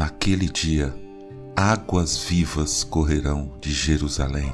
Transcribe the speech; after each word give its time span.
Naquele 0.00 0.48
dia, 0.48 0.94
águas 1.54 2.16
vivas 2.16 2.82
correrão 2.82 3.54
de 3.60 3.70
Jerusalém. 3.70 4.50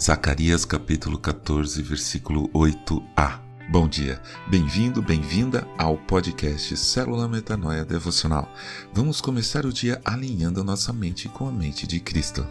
Zacarias 0.00 0.64
capítulo 0.64 1.18
14, 1.18 1.82
versículo 1.82 2.48
8a. 2.48 3.40
Bom 3.70 3.86
dia, 3.86 4.22
bem-vindo, 4.48 5.02
bem-vinda 5.02 5.68
ao 5.76 5.98
podcast 5.98 6.74
Célula 6.78 7.28
Metanoia 7.28 7.84
Devocional. 7.84 8.50
Vamos 8.94 9.20
começar 9.20 9.66
o 9.66 9.72
dia 9.72 10.00
alinhando 10.02 10.62
a 10.62 10.64
nossa 10.64 10.94
mente 10.94 11.28
com 11.28 11.46
a 11.46 11.52
mente 11.52 11.86
de 11.86 12.00
Cristo. 12.00 12.48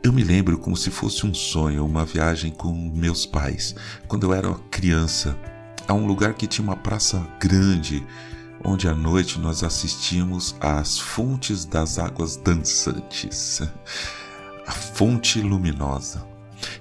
Eu 0.00 0.12
me 0.12 0.22
lembro 0.22 0.58
como 0.58 0.76
se 0.76 0.92
fosse 0.92 1.26
um 1.26 1.34
sonho, 1.34 1.84
uma 1.84 2.04
viagem 2.04 2.52
com 2.52 2.72
meus 2.72 3.26
pais, 3.26 3.74
quando 4.06 4.28
eu 4.28 4.32
era 4.32 4.54
criança, 4.70 5.36
a 5.90 5.92
um 5.92 6.06
lugar 6.06 6.34
que 6.34 6.46
tinha 6.46 6.64
uma 6.64 6.76
praça 6.76 7.26
grande, 7.40 8.06
onde 8.64 8.86
à 8.86 8.94
noite 8.94 9.40
nós 9.40 9.64
assistíamos 9.64 10.54
às 10.60 11.00
fontes 11.00 11.64
das 11.64 11.98
águas 11.98 12.36
dançantes, 12.36 13.60
a 14.68 14.70
fonte 14.70 15.40
luminosa. 15.40 16.29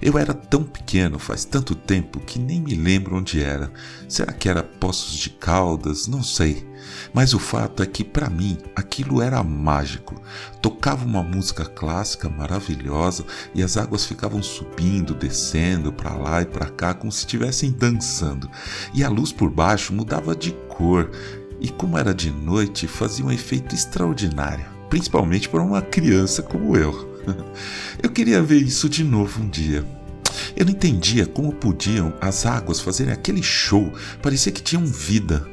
Eu 0.01 0.17
era 0.17 0.33
tão 0.33 0.63
pequeno 0.63 1.19
faz 1.19 1.43
tanto 1.43 1.75
tempo 1.75 2.21
que 2.21 2.39
nem 2.39 2.61
me 2.61 2.73
lembro 2.73 3.17
onde 3.17 3.43
era. 3.43 3.71
Será 4.07 4.31
que 4.31 4.47
era 4.47 4.63
Poços 4.63 5.13
de 5.13 5.29
Caldas? 5.29 6.07
Não 6.07 6.23
sei. 6.23 6.65
Mas 7.13 7.33
o 7.33 7.39
fato 7.39 7.83
é 7.83 7.85
que 7.85 8.03
para 8.03 8.29
mim 8.29 8.57
aquilo 8.73 9.21
era 9.21 9.43
mágico. 9.43 10.21
Tocava 10.61 11.05
uma 11.05 11.21
música 11.21 11.65
clássica 11.65 12.29
maravilhosa 12.29 13.25
e 13.53 13.61
as 13.61 13.75
águas 13.75 14.05
ficavam 14.05 14.41
subindo, 14.41 15.13
descendo 15.13 15.91
para 15.91 16.15
lá 16.15 16.41
e 16.41 16.45
para 16.45 16.69
cá 16.69 16.93
como 16.93 17.11
se 17.11 17.19
estivessem 17.19 17.71
dançando. 17.71 18.49
E 18.93 19.03
a 19.03 19.09
luz 19.09 19.33
por 19.33 19.49
baixo 19.49 19.93
mudava 19.93 20.33
de 20.33 20.53
cor. 20.69 21.11
E 21.59 21.69
como 21.69 21.97
era 21.97 22.13
de 22.13 22.31
noite, 22.31 22.87
fazia 22.87 23.25
um 23.25 23.31
efeito 23.31 23.75
extraordinário, 23.75 24.65
principalmente 24.89 25.49
para 25.49 25.61
uma 25.61 25.81
criança 25.81 26.41
como 26.41 26.77
eu. 26.77 27.09
Eu 28.01 28.09
queria 28.09 28.41
ver 28.41 28.61
isso 28.61 28.87
de 28.87 29.03
novo 29.03 29.41
um 29.41 29.49
dia. 29.49 29.85
Eu 30.59 30.65
não 30.65 30.73
entendia 30.73 31.25
como 31.25 31.53
podiam 31.53 32.13
as 32.19 32.45
águas 32.45 32.81
fazerem 32.81 33.13
aquele 33.13 33.41
show, 33.41 33.93
parecia 34.21 34.51
que 34.51 34.61
tinham 34.61 34.85
vida. 34.85 35.47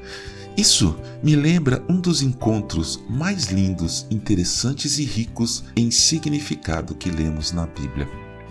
Isso 0.57 0.98
me 1.23 1.37
lembra 1.37 1.85
um 1.89 2.01
dos 2.01 2.23
encontros 2.23 3.01
mais 3.09 3.45
lindos, 3.45 4.05
interessantes 4.11 4.98
e 4.98 5.05
ricos 5.05 5.63
em 5.77 5.93
significado 5.93 6.93
que 6.97 7.09
lemos 7.09 7.53
na 7.53 7.69
Bíblia. 7.69 8.09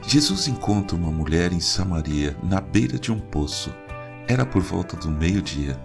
Jesus 0.08 0.47
encontra 0.47 0.95
uma 0.95 1.12
mulher 1.12 1.52
em 1.52 1.59
Samaria, 1.59 2.38
na 2.42 2.62
beira 2.62 2.97
de 2.97 3.12
um 3.12 3.19
poço. 3.19 3.69
Era 4.25 4.45
por 4.45 4.62
volta 4.62 4.95
do 4.95 5.12
meio-dia. 5.12 5.78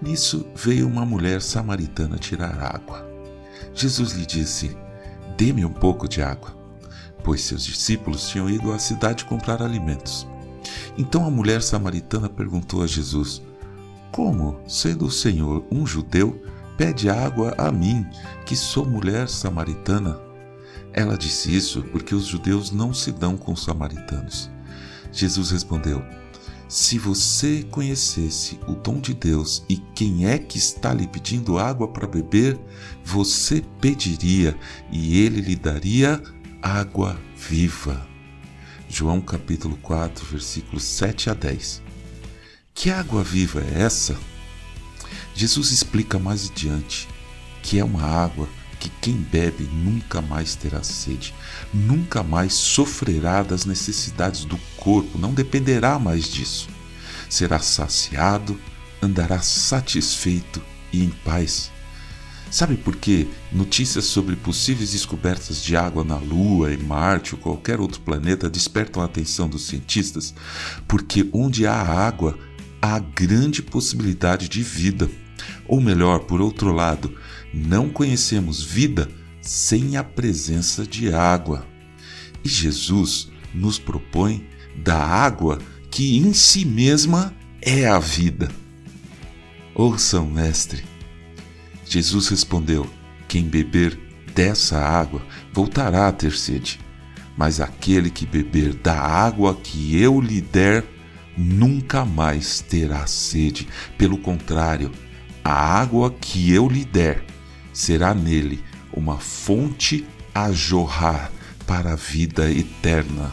Nisso 0.00 0.46
veio 0.54 0.88
uma 0.88 1.04
mulher 1.04 1.42
samaritana 1.42 2.16
tirar 2.16 2.58
água. 2.58 3.06
Jesus 3.74 4.12
lhe 4.12 4.24
disse: 4.24 4.74
Dê-me 5.36 5.62
um 5.62 5.72
pouco 5.72 6.08
de 6.08 6.22
água, 6.22 6.56
pois 7.24 7.40
seus 7.40 7.64
discípulos 7.64 8.28
tinham 8.28 8.48
ido 8.48 8.72
à 8.72 8.78
cidade 8.78 9.24
comprar 9.24 9.62
alimentos. 9.62 10.28
Então 10.96 11.26
a 11.26 11.30
mulher 11.30 11.62
samaritana 11.62 12.28
perguntou 12.28 12.82
a 12.82 12.86
Jesus: 12.86 13.42
Como, 14.12 14.60
sendo 14.68 15.06
o 15.06 15.10
Senhor 15.10 15.64
um 15.72 15.86
judeu, 15.86 16.40
pede 16.76 17.10
água 17.10 17.54
a 17.58 17.72
mim, 17.72 18.06
que 18.44 18.54
sou 18.54 18.86
mulher 18.86 19.28
samaritana? 19.28 20.20
Ela 20.92 21.18
disse 21.18 21.54
isso 21.54 21.82
porque 21.90 22.14
os 22.14 22.26
judeus 22.26 22.70
não 22.70 22.94
se 22.94 23.10
dão 23.10 23.36
com 23.36 23.52
os 23.52 23.64
samaritanos. 23.64 24.48
Jesus 25.10 25.50
respondeu: 25.50 26.04
se 26.68 26.98
você 26.98 27.62
conhecesse 27.70 28.58
o 28.66 28.74
dom 28.74 28.98
de 28.98 29.14
Deus 29.14 29.64
e 29.68 29.76
quem 29.94 30.26
é 30.26 30.38
que 30.38 30.58
está 30.58 30.92
lhe 30.94 31.06
pedindo 31.06 31.58
água 31.58 31.86
para 31.86 32.06
beber, 32.06 32.58
você 33.04 33.62
pediria 33.80 34.56
e 34.90 35.20
ele 35.20 35.40
lhe 35.40 35.54
daria 35.54 36.20
água 36.64 37.20
viva. 37.36 38.08
João 38.88 39.20
capítulo 39.20 39.76
4, 39.82 40.24
versículos 40.24 40.82
7 40.82 41.28
a 41.28 41.34
10. 41.34 41.82
Que 42.72 42.88
água 42.88 43.22
viva 43.22 43.60
é 43.60 43.82
essa? 43.82 44.16
Jesus 45.34 45.70
explica 45.72 46.18
mais 46.18 46.50
adiante 46.50 47.06
que 47.62 47.78
é 47.78 47.84
uma 47.84 48.02
água 48.02 48.48
que 48.80 48.88
quem 49.02 49.14
bebe 49.14 49.64
nunca 49.64 50.22
mais 50.22 50.54
terá 50.54 50.82
sede, 50.82 51.34
nunca 51.72 52.22
mais 52.22 52.54
sofrerá 52.54 53.42
das 53.42 53.66
necessidades 53.66 54.46
do 54.46 54.56
corpo, 54.78 55.18
não 55.18 55.34
dependerá 55.34 55.98
mais 55.98 56.24
disso. 56.24 56.70
Será 57.28 57.58
saciado, 57.58 58.58
andará 59.02 59.42
satisfeito 59.42 60.62
e 60.90 61.04
em 61.04 61.10
paz. 61.10 61.70
Sabe 62.54 62.76
por 62.76 62.94
que 62.94 63.26
notícias 63.50 64.04
sobre 64.04 64.36
possíveis 64.36 64.92
descobertas 64.92 65.60
de 65.60 65.74
água 65.74 66.04
na 66.04 66.18
Lua, 66.18 66.72
em 66.72 66.76
Marte 66.76 67.34
ou 67.34 67.40
qualquer 67.40 67.80
outro 67.80 68.00
planeta 68.00 68.48
despertam 68.48 69.02
a 69.02 69.06
atenção 69.06 69.48
dos 69.48 69.66
cientistas? 69.66 70.32
Porque 70.86 71.28
onde 71.32 71.66
há 71.66 71.74
água, 71.74 72.38
há 72.80 73.00
grande 73.00 73.60
possibilidade 73.60 74.48
de 74.48 74.62
vida. 74.62 75.10
Ou 75.66 75.80
melhor, 75.80 76.20
por 76.26 76.40
outro 76.40 76.70
lado, 76.70 77.12
não 77.52 77.88
conhecemos 77.88 78.62
vida 78.62 79.08
sem 79.42 79.96
a 79.96 80.04
presença 80.04 80.86
de 80.86 81.12
água. 81.12 81.66
E 82.44 82.48
Jesus 82.48 83.32
nos 83.52 83.80
propõe 83.80 84.46
da 84.76 85.04
água 85.04 85.58
que 85.90 86.18
em 86.18 86.32
si 86.32 86.64
mesma 86.64 87.34
é 87.60 87.84
a 87.88 87.98
vida. 87.98 88.48
Ouçam, 89.74 90.24
mestre. 90.30 90.93
Jesus 91.94 92.26
respondeu: 92.26 92.90
Quem 93.28 93.44
beber 93.44 93.96
dessa 94.34 94.80
água 94.80 95.24
voltará 95.52 96.08
a 96.08 96.12
ter 96.12 96.32
sede, 96.32 96.80
mas 97.36 97.60
aquele 97.60 98.10
que 98.10 98.26
beber 98.26 98.74
da 98.74 98.98
água 98.98 99.54
que 99.54 99.96
eu 99.96 100.20
lhe 100.20 100.40
der 100.40 100.84
nunca 101.38 102.04
mais 102.04 102.60
terá 102.60 103.06
sede. 103.06 103.68
Pelo 103.96 104.18
contrário, 104.18 104.90
a 105.44 105.52
água 105.52 106.10
que 106.10 106.50
eu 106.50 106.68
lhe 106.68 106.84
der 106.84 107.24
será 107.72 108.12
nele 108.12 108.60
uma 108.92 109.20
fonte 109.20 110.04
a 110.34 110.50
jorrar 110.50 111.30
para 111.64 111.92
a 111.92 111.96
vida 111.96 112.50
eterna. 112.50 113.32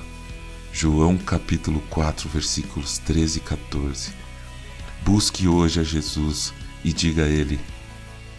João 0.72 1.18
capítulo 1.18 1.82
4, 1.90 2.30
versículos 2.30 3.00
13 3.00 3.40
e 3.40 3.42
14. 3.42 4.12
Busque 5.04 5.48
hoje 5.48 5.80
a 5.80 5.84
Jesus 5.84 6.54
e 6.84 6.94
diga 6.94 7.24
a 7.24 7.28
Ele: 7.28 7.60